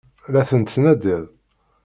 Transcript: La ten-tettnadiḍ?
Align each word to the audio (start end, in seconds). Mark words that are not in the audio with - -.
La 0.31 0.41
ten-tettnadiḍ? 0.49 1.23